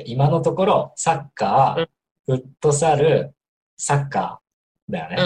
[0.00, 1.86] って今のところ、サッカー、
[2.26, 3.32] フットサル、
[3.76, 5.16] サッカーだよね。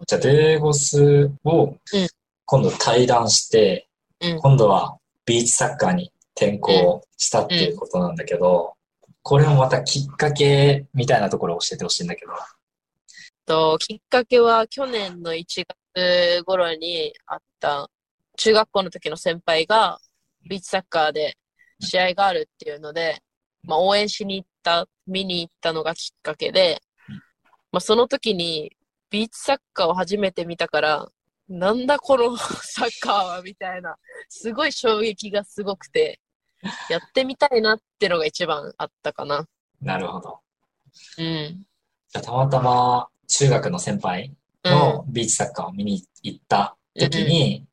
[0.00, 0.04] うん。
[0.06, 1.74] じゃあ、デーゴスを
[2.46, 3.88] 今度対談して、
[4.20, 4.38] うん。
[4.38, 8.74] 今度はビーチサッカーに転向したっていうことなんだけど、
[9.22, 12.32] これもまたきっかけみたいなところを教えてほしいんだけど。
[13.44, 15.44] と、きっかけは去年の1
[15.94, 17.90] 月頃にあった、
[18.36, 19.98] 中学校の時の先輩が、
[20.48, 21.36] ビーチサッカーで
[21.80, 23.22] 試合があるっていうので、
[23.62, 26.80] まあ応援しに行った、見に行ったのがきっかけで、
[27.72, 28.76] まあその時に
[29.10, 31.08] ビーチサッカーを初めて見たから、
[31.48, 33.96] なんだこのサッカーはみたいな、
[34.28, 36.20] すごい衝撃がすごくて、
[36.90, 39.46] やってみたいなってのが一番あったかな。
[39.80, 40.40] なるほど。
[41.18, 41.64] うん。
[42.08, 44.72] じゃあたまたま中学の先輩うん。
[44.72, 47.66] のビーチサッカーを見に行った時に、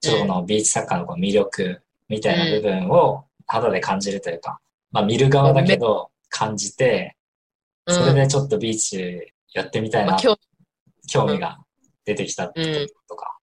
[0.00, 7.20] ちょっとこのビーチサッカーのこの魅力みたいな部分を肌で感じるというか、まあ見る側だけど感じて、うん
[7.88, 11.58] それでちょっとビーチやってみたいな興味が
[12.04, 13.38] 出てきたってことか。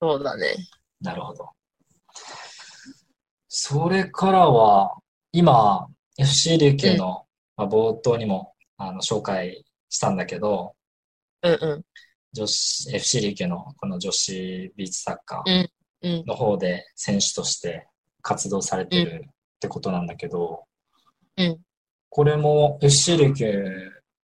[0.00, 0.54] そうだね。
[1.00, 1.48] なるほど。
[3.48, 4.96] それからは、
[5.32, 5.88] 今、
[6.18, 7.26] FC 琉球の、
[7.56, 10.74] まあ、冒頭にもあの紹介したんだけど、
[11.42, 11.84] うんうん。
[12.32, 15.70] 女子、FC 琉球のこの女子ビーチサッカーうんうん。
[16.02, 17.86] の方で選手として
[18.22, 20.64] 活動されてるってことなんだけど、
[21.36, 21.58] うん。
[22.08, 23.64] これも FC 琉球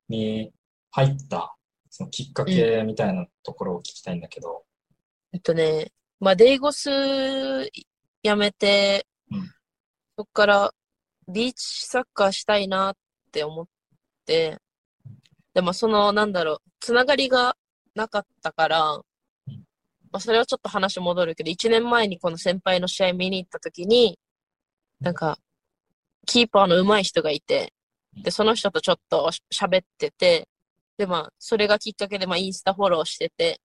[0.09, 0.53] に
[0.91, 1.57] 入った
[1.91, 4.65] そのきっかけみたいなところを聞きたいんだけど、
[5.33, 6.91] えっとね、まあ、デイゴス
[8.23, 9.51] やめて、うん。
[10.19, 10.73] そっから
[11.29, 12.97] ビーチサッカーしたいなっ
[13.33, 13.67] て思っ
[14.25, 14.59] て、
[15.55, 17.57] でもその、なんだろう、つながりが
[17.95, 19.01] なかったから、
[20.13, 24.19] まあ、それはちょっと話戻るけど、1年前にこの先輩の試合見に行った時に、
[25.01, 25.39] なんか、
[26.27, 27.73] キーパーの上手い人がいて、
[28.15, 30.49] で、その人とちょっと喋ってて、
[30.99, 33.61] で、まあ、それがきっかけで、まあ、インスタフォローしてて、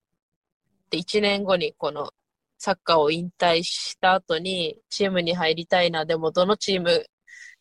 [0.90, 2.12] で、1年後にこの
[2.58, 7.06] サッカーを引退した後にチームに入りたいな、でもどのチーム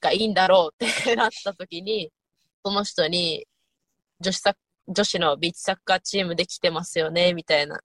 [0.01, 2.13] がいいんだろうって なった時に、
[2.65, 3.47] その人に
[4.21, 4.55] 女子サッ
[4.89, 7.81] 女子のビーチサッカーチームで来てますよね、みたいな。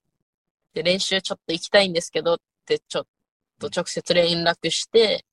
[0.76, 3.04] で、練習ちょっと行きたいんですけどってちょっ
[3.60, 5.26] と直接連絡して、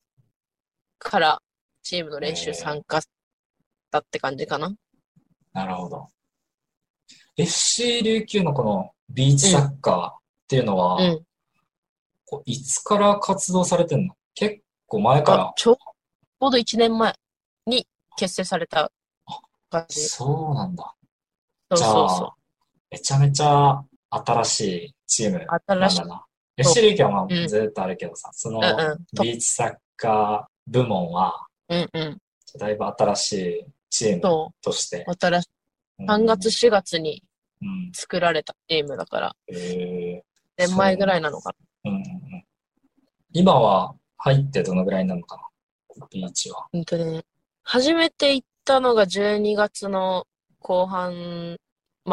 [1.01, 1.43] から
[1.83, 3.09] チームの練習参加し
[3.91, 4.73] たって感じかな。
[5.53, 6.07] なるほど。
[7.37, 11.25] FC 琉球のこのビーチサッカーっていうのは、うん。
[12.25, 14.15] こういつから活動されてんの？
[14.35, 15.77] 結構前からあ、ちょう
[16.39, 17.13] ど1年前
[17.67, 17.87] に
[18.17, 18.93] 結成された
[19.71, 20.03] 感じ。
[20.03, 20.95] そうなんだ。
[21.71, 22.35] そうじゃそうそあ、
[22.91, 25.39] めちゃめちゃ新しいチームう。
[25.41, 26.07] なん新しいだ。
[26.07, 26.25] な。
[26.57, 28.61] FC 琉球はずっとあるけどさ、その
[29.23, 32.19] ビーチサッカー部門は、うんうん。
[32.59, 35.15] だいぶ新しいチームそとしてう。。
[35.19, 35.49] 新しい。
[36.01, 37.23] うん3月、4月に
[37.61, 37.93] うん。
[37.95, 40.23] 作られたチームだから、え
[40.57, 42.03] 年前ぐらいなのかーうんうんう
[42.37, 42.45] ん
[43.35, 45.37] 今は入ってどのぐらいなのか
[45.97, 46.07] な？
[46.11, 46.61] ビーチは。
[46.61, 46.67] な。
[46.73, 47.23] ほんとね。
[47.63, 50.27] 初めて行ったのが12月の
[50.59, 51.57] 後半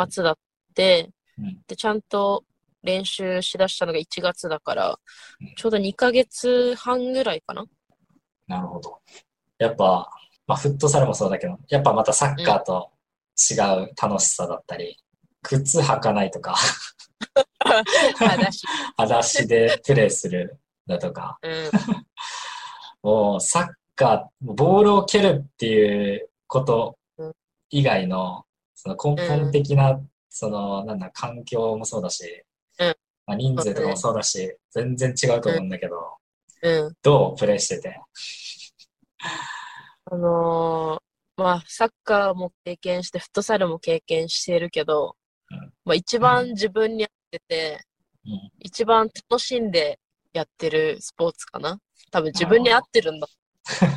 [0.10, 0.38] 末だっ
[0.76, 2.44] て、うんで、ちゃんと
[2.84, 5.00] 練習しだしたのが1月だから
[5.42, 7.66] うん、ちょうど2ヶ月半ぐらいかな。
[8.48, 9.00] なるほど。
[9.58, 10.10] やっぱ、
[10.48, 12.92] まあ、フットサルもそうだけど、やっぱまたサッカーと
[13.38, 14.98] 違う楽しさだったり、
[15.44, 16.56] 靴履かないとか、
[18.16, 18.66] 話。
[18.98, 21.70] 裸足でプレーするだとか、うん。
[23.04, 27.34] もうサッカー、ボールを蹴るっていうことうん
[27.70, 32.49] 以外の、その根本的な、その、なんだ、環境もそうだし、うん
[33.30, 36.18] まあ、人数とかもそうだし、全然違うと思うんだけど、
[36.64, 36.94] うん。
[37.04, 38.02] どうプレーしてて？
[40.06, 45.16] あのーまあ、サッカーも経験して、フットサルも経験しているけど
[45.52, 47.80] うん、まあ、一番自分に合ってて、
[48.26, 50.00] うん一番楽しんで
[50.34, 51.80] やってるスポーツかな？
[52.12, 53.28] 多分自分に合ってるんだ。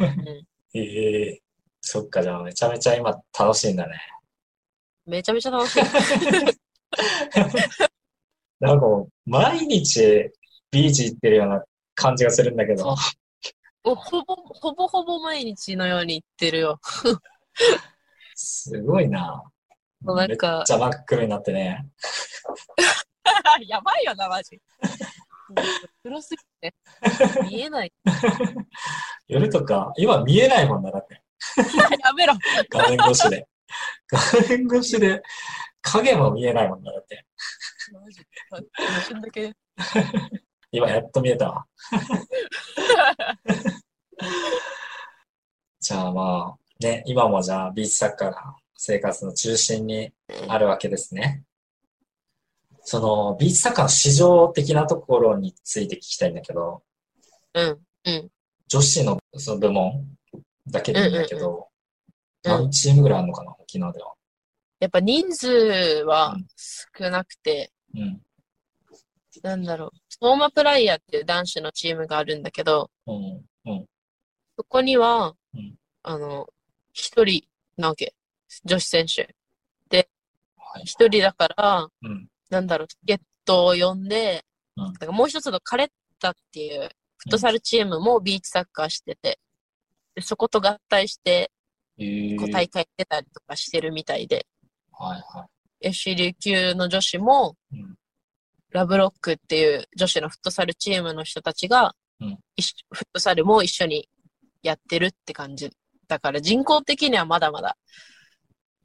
[0.01, 0.47] うん
[0.79, 1.43] ええ
[1.81, 3.99] そっか、じゃあめちゃめちゃ今楽しいんだね。
[5.07, 5.83] めちゃめちゃ楽しい。
[8.61, 10.31] なんかもう、毎日
[10.71, 11.63] ビーチ行ってるような
[11.95, 12.97] 感じがするんだけど、
[13.85, 14.23] ほぼ、ほ
[14.75, 16.81] ぼほぼ毎日のように行ってるよ。
[18.35, 19.43] すごいな。
[20.01, 21.87] もうなんかめっちゃ真っ黒になってね。
[23.69, 24.61] やばいよな、マジ。
[26.03, 26.75] 黒すぎて。
[27.49, 27.93] 見えない。
[29.29, 31.23] 夜とか、今見えないもんな、だって。
[32.05, 32.35] やめろ。
[32.71, 33.47] 画面越しで。
[34.09, 35.23] 画面越しで、
[35.83, 37.27] 影も見えないもんな、だって。
[37.93, 38.21] マジ。
[39.01, 39.53] 一瞬だけ。
[40.73, 41.67] 今やっと見えたわ。
[45.81, 50.13] じゃあまあ、ね、今もじゃあビーチサッカーが生活の中心に
[50.49, 51.45] あるわけですね。
[52.85, 56.83] その、ビーチサッカーの市場的なところについて聞きたいんだけど、
[57.55, 57.87] うん。
[58.05, 58.31] うん。
[58.69, 60.07] 女子のその部門
[60.69, 61.73] だけでいいんだけど、うんうんうん
[62.45, 64.15] 何チームぐらいあるのかな、沖縄では。
[64.83, 65.49] やっぱ人数
[66.05, 68.21] は少なくて、うん。
[69.43, 69.91] なんだろう。
[70.09, 73.45] ソーマプライヤーっていう男子のチームがあるんだけど、うん。
[73.65, 73.87] うん。
[74.57, 76.49] そこには、うんあの、
[76.93, 77.45] 一人
[77.77, 78.13] なわけ。
[78.65, 79.33] 女子選手。
[80.73, 80.83] はい。
[80.85, 82.29] 一人だから、うん。
[82.51, 84.45] なんだろう、チケットを呼んで、
[84.77, 85.89] うんだからもう一つのカレッ
[86.19, 86.89] タっていう
[87.19, 89.39] フットサルチームもビーチサッカーしてて、
[90.17, 91.53] でそこと合体して、
[91.99, 94.47] えー、こう大会出たりとかしてるみたいで、
[94.93, 95.47] はいは
[95.81, 97.97] FC 琉球の女子も、うん
[98.75, 104.09] ラブロックっていう女子のフットサルチームの人たちが、うんフットサルも一緒に
[104.63, 105.71] やってるって感じ。
[106.09, 107.77] だから人口的にはまだまだ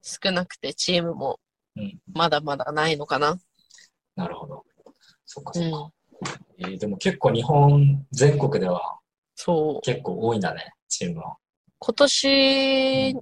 [0.01, 1.39] 少なくて、チームも
[1.77, 3.37] うんまだまだないのかな。
[3.37, 4.19] い。
[4.19, 4.65] なるほど。
[5.25, 5.77] そっかうそっか。
[5.77, 5.91] ん。
[6.59, 8.99] えーでも結構日本全国では
[9.35, 9.81] そう。
[9.85, 11.37] 結構多いんだね、チームは。
[11.79, 13.15] 今年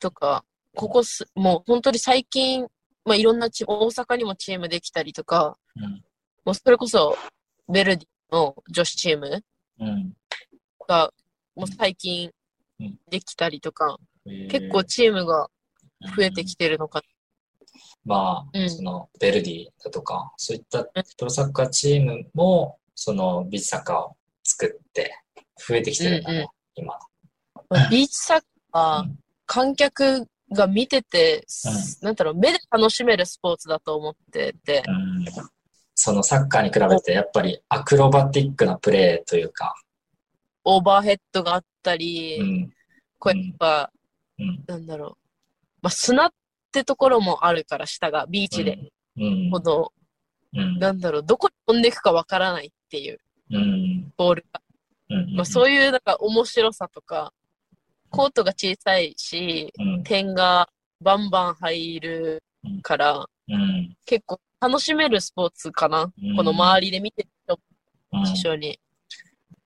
[0.00, 0.44] とか、
[0.80, 2.66] ここす、もう本当に最近、
[3.04, 6.02] まあ、いろんなチ大阪にもチームできたりとか、うん。
[6.46, 7.18] もうそれこそ、
[7.68, 9.44] ベルディの女子チーム
[9.78, 10.14] うん。
[10.88, 11.12] が、
[11.54, 12.30] もう最近
[12.80, 15.50] うんできたりとか、えー結構チームが
[16.16, 17.02] 増えてきてるのか。
[18.06, 25.14] まあ、うんその、ベルディだとか、そういったプロサッカーチームも、その、ビーチサッカーを作って、
[25.58, 26.98] 増えてきてるんだね、うんうん今。
[27.68, 28.42] まあビーチサッ
[28.72, 31.46] カーうん、観客が見てて、
[32.02, 35.24] なんだろう、目で楽しめるスポーツだと思ってて、うん。
[35.94, 39.74] そのサッカーに比べて、やっぱりアクロバティックなプレーというか、
[40.64, 42.70] オーバーヘッドがあったり、うん。
[43.18, 43.92] こうやっぱ、
[44.38, 44.64] うん。
[44.66, 45.16] なんだろう。
[45.82, 46.32] まあ、砂っ
[46.72, 48.78] てところもあるから、下が、ビーチで。
[49.16, 49.50] うん。
[49.50, 49.92] ほど、
[50.54, 50.78] うん。
[50.78, 53.18] なんだろう、どこに飛んでいくかわからないっていう、
[53.50, 54.12] うん。
[54.16, 54.60] ボールが。
[55.10, 55.34] うん。
[55.36, 57.32] まあ、そういう、なんか、面白さとか、
[58.10, 60.02] コートが小さいし、うん。
[60.02, 60.68] 点が
[61.00, 62.42] バンバン入る
[62.82, 63.96] から、うん。
[64.04, 66.02] 結構楽しめるスポーツかな。
[66.02, 67.58] うんこの周りで見てる人
[68.12, 68.78] うん一緒に。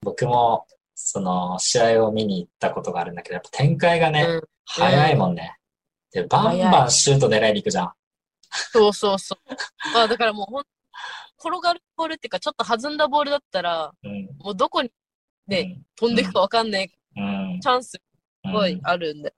[0.02, 4.42] 僕も、その、試合を見に行ったことがあるんだけど、やっぱ展開がね、うん。
[4.66, 5.56] 早いもんね。
[6.12, 7.92] で、バンバンシュート狙いに行くじゃん。
[8.72, 9.54] そうそうそう。
[9.92, 10.64] まあ、だからもうほん、
[11.38, 14.28] 転がるボールっていうか、ちょっと弾んだボールだったら、うん。
[14.38, 14.90] もうどこに
[15.46, 17.60] ね飛んでいくかわかんないうん。
[17.60, 18.00] チャンス
[18.52, 19.34] ごいあるんで。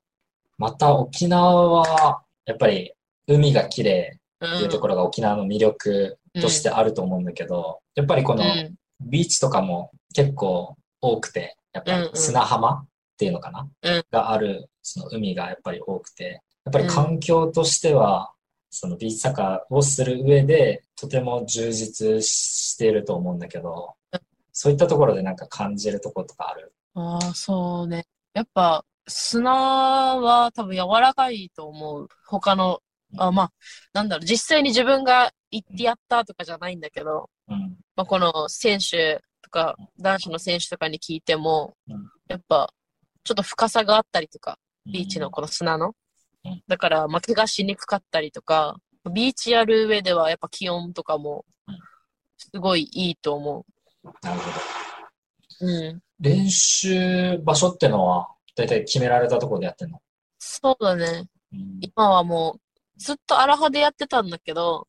[0.59, 2.93] また沖縄は、やっぱり
[3.27, 8.75] 海が綺麗うっていうところが沖縄の魅力としてあると思うんだけど、やっぱりこのうん。
[8.99, 12.87] ビーチとかも結構多くて、やっぱり砂浜っ
[13.19, 14.05] ていうのかな、うん。
[14.11, 18.33] がある、その海がやっぱり多くて、やっぱり環境としては、
[18.71, 24.21] そのビーチサッカーをする上で、とても充実していると思うんだけどうん、
[24.53, 26.73] そういったところでなんか感じるところとかある？
[26.95, 28.07] ああ、そうね。
[28.33, 32.09] やっぱ、砂は多分柔らかいと思う。
[32.27, 32.81] 他の、
[33.19, 33.53] あ、まあ、
[33.93, 37.77] なんだろう、実際に自分が行ってやったとかじゃないんだけど、うん。
[37.95, 42.73] まあ、この選手とか、男子の選手とかに聞いてもうん、やっぱ、
[43.25, 45.95] ちょっと深さがあったりとか、ビーチのこの砂の
[46.45, 46.63] うん。
[46.67, 48.77] だから、まあ、怪我しにくかったりとか、
[49.13, 51.79] ビーチやる上ではやっぱ気温とかもうん、
[52.37, 53.65] すごいいいと思
[54.23, 54.57] なるほど。
[55.61, 55.67] う。
[55.67, 56.03] うん。
[56.19, 60.01] 練習場所ってのは、だいたい決められたところでやってんの？
[60.39, 61.29] そうだね。
[61.53, 62.61] うん今はもう、
[62.99, 64.89] ずっとアラハでやってたんだけど、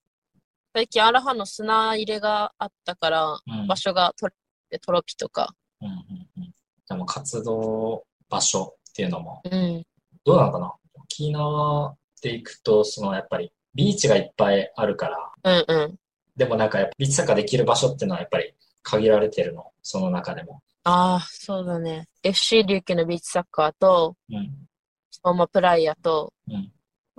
[0.73, 4.33] 最近アラハの砂入れがあったから、うん場所がトロ
[4.81, 5.53] トロピとか。
[5.81, 5.95] うんうん
[6.37, 6.53] うん。
[6.89, 9.83] でも活動場所っていうのも、うん。
[10.23, 10.73] どうなのかな？
[10.95, 15.09] 沖縄で行くと、そのやっぱりビーチがいっぱいあるか
[15.43, 15.95] ら、うんうん。
[16.35, 20.61] でもなんかやっぱビーチサッカーできる場所っていうのはやっぱり限られてるの、その中でも。
[20.89, 22.07] ああ、そうだね。
[22.23, 25.35] FC 琉球のビーチサッカーと、うん。
[25.35, 26.71] マプライヤと、うん。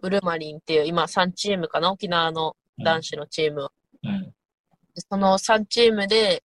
[0.02, 1.92] ウルマリンっていう、今3チームかな？
[1.92, 3.72] 沖縄の男子のチームは。
[4.04, 4.22] うん。
[4.24, 4.32] で
[5.10, 6.42] その3チームで、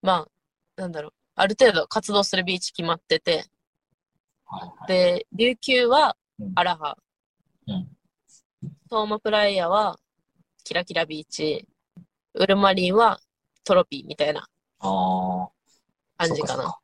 [0.00, 0.28] ま
[0.76, 3.46] あ、なんだろう、ある程度活動するビーチ決まってて、
[4.44, 4.88] はいはい。
[4.88, 6.96] で、琉球はうんアラハ。
[7.66, 7.88] うん
[8.88, 9.98] トーマプライヤは
[10.64, 11.66] キラキラビーチ。
[12.34, 13.18] ウルマリンは
[13.64, 14.48] トロピーみたいな
[14.78, 15.48] ああ。
[16.26, 16.64] 感じかな。
[16.64, 16.80] か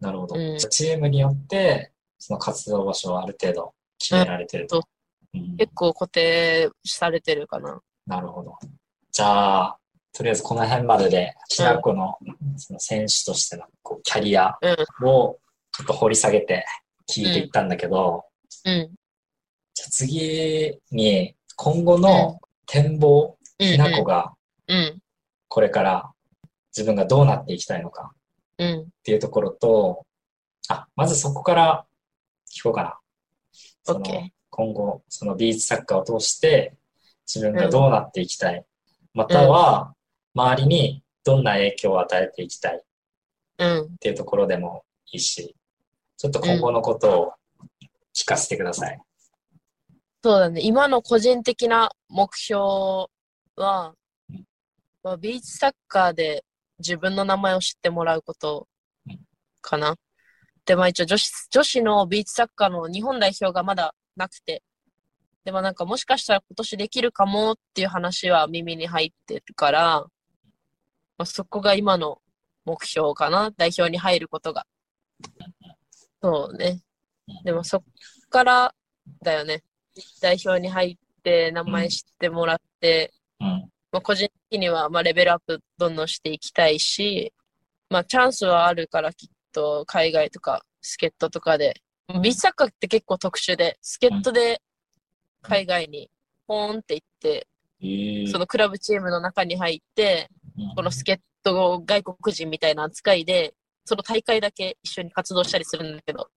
[0.00, 0.36] なるほど。
[0.36, 4.78] うんチームによって、その活動場所はある程度決められてると。
[4.78, 4.82] うん
[5.58, 7.78] 結構固定されてるかな。
[8.06, 8.54] なるほど。
[9.12, 9.78] じゃあ、
[10.14, 12.14] とりあえずこの辺までで、きなこの
[12.56, 15.08] その選手としてのこうキャリアうん。
[15.08, 15.38] を
[15.72, 16.64] ちょっと掘り下げて
[17.10, 18.24] 聞いていったんだけど、
[18.64, 18.90] うん。
[19.74, 24.32] じゃあ次に今後の展望、ひなこが
[24.68, 24.98] うん。
[25.48, 26.10] これから
[26.74, 28.15] 自分がどうなっていきたいのかうん。
[28.62, 30.06] っていうところと、
[30.68, 31.86] あ、まずそこから
[32.50, 32.98] 聞こうかな。
[33.84, 36.74] その OK 今後、そのビーチサッカーを通して
[37.26, 38.64] 自分がどうなっていきたい。
[39.12, 39.94] または、
[40.34, 42.80] 周りにどんな影響を与えていきたいっ
[43.58, 43.96] うん。
[43.98, 45.54] ていうところでもいいし、
[46.16, 47.32] ちょっと今後のことを
[48.14, 49.00] 聞かせてください。
[50.22, 50.60] そうだね。
[50.62, 52.58] 今の個人的な目標
[53.56, 53.94] は、
[55.02, 56.44] まあ、ビーチサッカーで
[56.78, 58.68] 自分の名前を知ってもらうこと
[59.60, 59.96] かな。
[60.64, 64.62] で、まあ一応女子、女子のビーチサッカーの日本代表がまだなくて、
[65.44, 70.00] でもなんかもしかしたら今年できるかもっていう話は耳に入ってるから、
[71.18, 72.20] まあ、そこが今の
[72.64, 73.52] 目標かな。
[73.56, 74.66] 代表に入ることが。
[76.20, 76.80] そうね。
[77.44, 77.82] でもそっ
[78.28, 78.74] から
[79.22, 79.62] だよね。
[80.20, 83.70] 代表に入って名前知ってもらって、うん。
[83.96, 87.32] まあ、個人的にはまあレベルアップどんどんしていきたいし、
[87.88, 91.80] まあチャンスはあるからきっと海外とか助っ人とかで、
[92.22, 94.60] ビーチサッカーって結構特殊で、助っ人で
[95.40, 96.10] 海外に
[96.46, 97.48] ポーンって行って、
[97.80, 97.84] え。
[97.86, 103.54] ーそのクラブチームの中に入って、うんこの助っ人外国人みたいな扱いで、
[103.86, 106.28] その大会だけ一緒に活動したりするんだけど、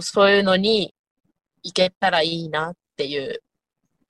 [0.00, 0.94] そういうのに
[1.64, 3.42] 行けたらいいなっていう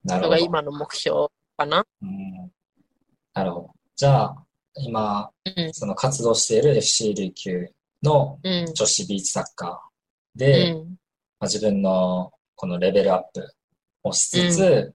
[0.04, 0.28] の。
[0.28, 1.28] が今の目標
[1.59, 1.85] かな。
[2.03, 2.50] うん
[3.35, 3.71] なるほど。
[3.95, 4.37] じゃあ、
[4.75, 5.73] 今、うん。
[5.75, 7.69] その活動している FC 琉球
[8.03, 8.73] のうん。
[8.75, 10.77] 女子ビーチサッカーうで、ん。
[11.38, 13.55] まあ、自分のこのレベルアップ
[14.03, 14.95] をしつつ、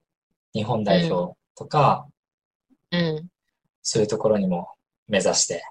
[0.52, 2.06] 日本代表とか、
[2.90, 3.28] うん。
[3.82, 4.68] そういうところにも
[5.08, 5.62] 目指して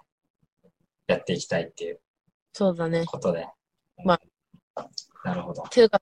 [1.08, 2.00] やっていきたいっていう
[2.54, 3.06] そうだね。
[3.06, 3.48] ことで。
[4.04, 4.20] ま
[5.24, 5.64] なるほど。
[5.64, 6.00] っていうか。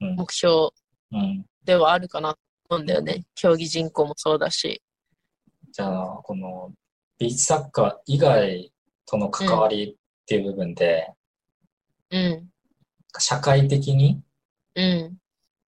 [0.00, 0.68] 目標
[1.12, 1.44] うん。
[1.64, 2.36] ではあるかな
[2.70, 3.24] うんだよね。
[3.34, 4.82] 競技人口もそうだし。
[5.72, 6.72] じゃあ、この
[7.18, 8.72] ビーチサッカー以外
[9.06, 9.96] との関わりっ
[10.26, 11.12] ていう部分で、
[12.10, 12.48] うん。
[13.18, 14.22] 社会的に
[14.74, 15.16] うん。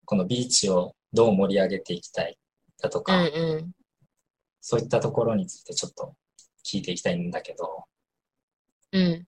[0.04, 2.36] このビーチをどう盛り上げていきたい
[2.80, 3.26] だとうか、ん。
[3.26, 3.72] うん。
[4.60, 6.14] そういったところについてちょっと
[6.64, 7.84] 聞いていきたいんだけど、
[8.92, 9.26] うん。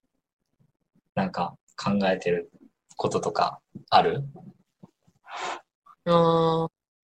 [1.15, 2.51] なんか考えてる
[2.97, 3.61] こととか
[3.91, 4.25] ある？
[6.07, 6.69] あ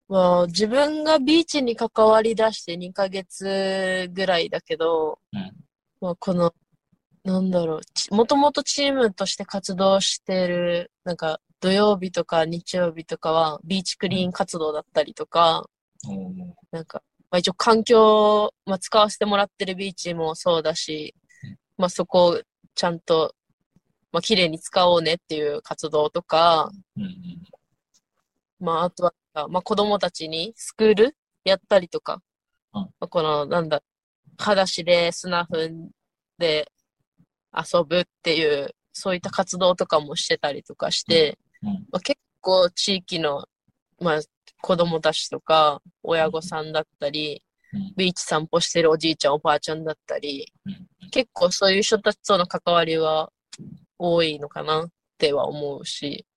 [0.10, 5.52] ーまあ、自分がビーチに関わり出して2ヶ月ぐらいだけど、うん
[6.00, 6.54] まあ、この、
[7.24, 15.68] なんだろう、ちもともとチームとして活動してる、なんか土曜日とか日曜日とかはビーチクリーン活動だったりとか、
[16.08, 21.16] うんなんか、まあ、一応環境、まあ、使わせてもらってるビーチもそうだし、
[21.78, 22.42] まあ、そこを
[22.76, 23.34] ちゃんと、
[24.12, 27.12] まあ、綺麗に使おうねっていう活動とか、うんうん。
[28.60, 29.14] まあ、あとは、
[29.48, 31.16] まあ、子供たちにスクール？
[31.44, 32.22] やったりとか、
[32.74, 32.82] うん。
[32.82, 33.82] まあこの、なんだ、
[34.38, 35.92] 裸足で砂踏ん
[36.40, 36.72] で
[37.56, 41.70] 遊ぶっていう、そういった活動とかもしてたりとかして、うん。
[41.92, 43.46] まあ、結構地域の、
[44.00, 44.20] まあ、
[44.62, 47.94] 子供たちとか、親御さんだったり、うん。
[47.96, 50.88] ビーチ散歩してるおじいちゃん、おばあちゃんだったり、うん。
[51.12, 53.32] 結構そういう人たちとの関わりは
[53.98, 56.37] 多いのかなっては思うし、ま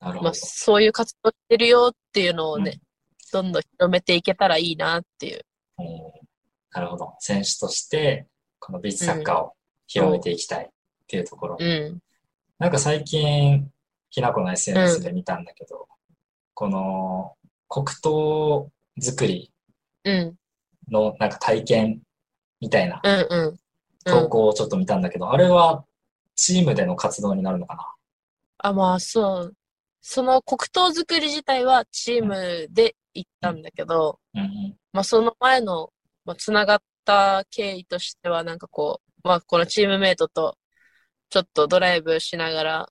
[0.00, 0.34] なるほど。
[0.34, 2.80] そういう活動してるよっていうのをね、
[3.32, 5.40] どんどん広めていけたらいいなっていう。
[5.78, 5.86] うん
[6.72, 7.14] なるほど。
[7.20, 8.26] 選手として、
[8.58, 9.52] このビーチサッカーを
[9.86, 10.68] 広めていきたいっ
[11.06, 11.56] ていうところ。
[11.58, 11.98] うん。
[12.58, 13.70] なんか最近、
[14.10, 15.88] ひなこの SNS で見たんだけど、
[16.52, 17.34] この
[17.68, 19.50] 黒糖作り
[20.04, 20.36] うん。
[20.90, 22.02] のなんか体験
[22.60, 23.48] みたいなうんうん。
[23.48, 23.58] うん
[24.04, 25.84] 投稿をちょっと見たんだけど、あれは
[26.36, 27.94] チームでの活動になるのかな？
[28.58, 29.54] あ、まあそう。
[30.08, 34.76] その黒糖作り自体はチームで行ったんだけど、うんうん。
[34.92, 35.90] まあその前の、
[36.24, 40.58] まあ、つながった経緯としては、なんかこう、まあこのチームメイトと
[41.28, 42.88] ちょっとドライブしながら、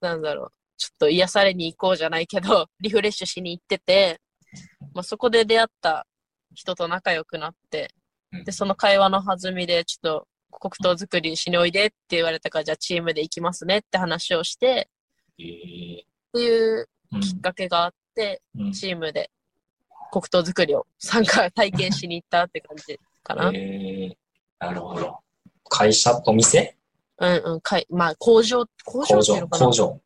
[0.00, 4.20] なんだろう、ちょっと癒されに行こうじゃないけど、 リフレッシュしに行ってて、
[4.94, 6.06] まあそこで出会った
[6.54, 7.92] 人と仲良くなって、
[8.30, 8.44] うん。
[8.44, 14.88] で、その会話の弾みで、ちょっと黒糖作りしにおいでって言われたから、じゃあチームで行きますねって話をして、
[15.40, 19.30] えーっていううんきっかけがあって、うんチームで
[20.10, 23.50] 黒糖作りを参加、体験しに行ったって感じかな。
[23.54, 24.16] えー
[24.58, 25.18] なるほど。
[25.68, 26.76] 会社、お店？
[27.18, 30.00] うんうん、かい、まあ、工場、工場工場っていうのかな工場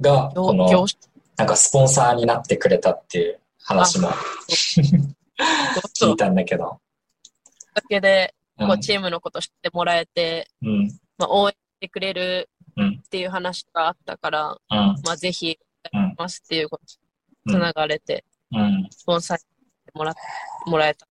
[0.00, 0.86] が、業この、業
[1.36, 4.10] なんかスポンサーになってくれたっていう話も
[5.98, 6.78] 聞いたんだけど。
[7.74, 10.88] だけで、うんこうチームのこと知ってもらえて、うん。
[11.16, 12.59] まあ、応援してくれるうん。
[12.76, 14.76] っていう話があったから、うん。
[15.04, 15.58] まあぜひ、
[15.92, 16.82] うんますっていうこと
[17.46, 18.86] うんつながれて、うん。
[18.90, 19.38] スポンサー
[19.94, 20.14] もら
[20.66, 21.06] もらえた。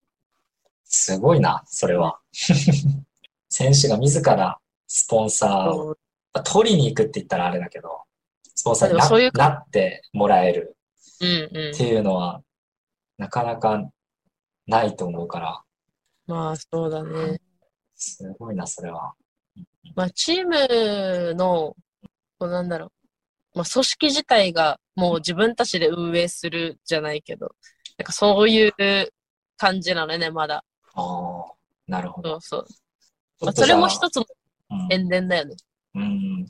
[0.85, 2.19] すごいな、それは。
[3.49, 5.97] 選手が自らスポンサーを、
[6.45, 8.03] 取りに行くって言ったらあれだけど、
[8.55, 10.77] スポンサーになそういうなってもらえる
[11.21, 11.89] うんうんって。
[11.89, 12.43] いうのは、
[13.17, 13.91] なかなか
[14.67, 15.63] ないと思うから、
[16.27, 17.41] まあそうだね。
[17.97, 19.15] すごいな、それは。
[19.95, 21.75] まあチームの、
[22.39, 22.93] こうなんだろ
[23.55, 23.59] う。
[23.59, 27.55] まあ組織自体がもう自分たちで運営するじゃないけど、
[27.99, 28.73] なんかそういう
[29.57, 30.65] 感じなのね、まだ。
[30.95, 31.45] ああ、
[31.87, 32.41] なるほど。
[32.41, 32.67] そうそう。
[32.69, 34.27] ちまあ、それも一つの
[34.71, 35.57] うん宣伝だよね。
[35.95, 36.47] うん。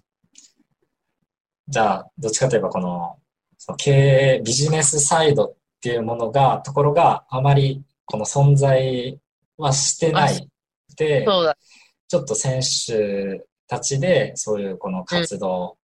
[1.69, 3.19] じゃあ、どっちかといえばこの、
[3.59, 9.19] その経営、ビジネスサイドっていうものが、ところがあまりこの存在
[9.59, 10.49] はしてない
[10.97, 11.57] で、そうだ。
[12.09, 15.77] ちょっと選手たちでそういうこの活動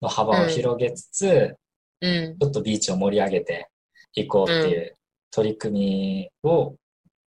[0.00, 1.56] の幅を広げつつ、
[2.00, 2.38] うん。
[2.38, 3.68] ちょっとビーチを盛り上げて
[4.14, 4.96] いこうっていう
[5.30, 6.76] 取り組みを。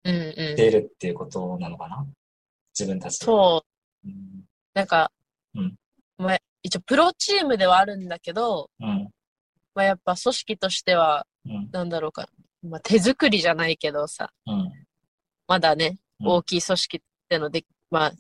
[0.06, 2.06] 出るっていうことなのかな？
[2.78, 3.26] 自分たちで。
[3.26, 3.64] そ
[4.04, 4.08] う。
[4.08, 4.44] うん。
[4.74, 5.14] なんか、
[5.56, 5.76] うん
[6.18, 9.10] まあ、一応プロチームではあるんだけど、うん。
[9.74, 11.70] まあ、やっぱ組織としては、うん。
[11.72, 12.28] なんだろうか、
[12.64, 14.70] まあ、手作りじゃないけどさ、うん。
[15.48, 18.12] まだね、うん大きい組織ってので、まあ、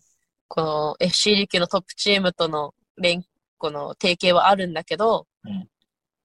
[0.47, 3.23] この FC 琉球のトップチームとの連、
[3.57, 5.67] この提携はあるんだけど、うん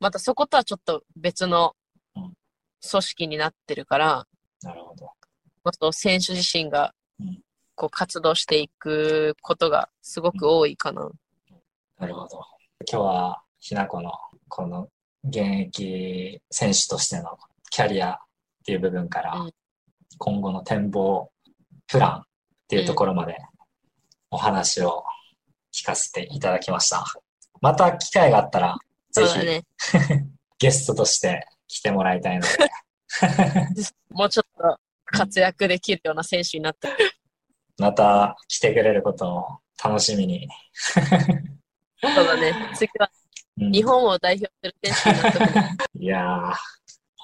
[0.01, 1.75] またそことはちょっと別の
[2.15, 2.33] うん
[2.89, 4.27] 組織になってるから、
[4.63, 5.07] なるほど。
[5.07, 5.13] も
[5.71, 7.41] っと選手自身がうん
[7.75, 11.09] こう活動していくことがすごく多いかな。
[11.99, 12.41] なるほど。
[12.91, 14.13] 今日は、ひなこの、
[14.49, 14.89] この、
[15.25, 17.37] 現役選手としての
[17.71, 18.17] キャリアっ
[18.65, 19.53] ていう部分から、うん
[20.21, 21.31] 今後の展望、
[21.87, 22.23] プランっ
[22.67, 23.37] ていうところまで
[24.31, 25.05] お話を
[25.73, 27.05] 聞かせていただきました。
[27.61, 28.77] また機会があったら、
[29.13, 29.65] ぜひね。
[30.59, 32.49] ゲストとして来てもらいたいので、
[34.11, 36.89] もうちょっと活躍できるような選手になった。
[37.79, 39.47] また来てくれることを
[39.83, 40.49] 楽しみに。
[42.03, 42.73] そうだね。
[42.75, 43.11] 次は
[43.61, 46.55] うん日本を代表する選手になった いやー、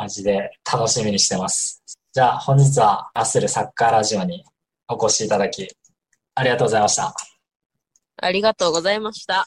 [0.00, 1.82] マジで楽しみにしてます。
[2.12, 4.44] じゃあ本日はアッスルサッカーラジオに
[4.88, 5.68] お越しいただき、
[6.34, 7.14] ありがとうございました。
[8.16, 9.46] ありがとうございました。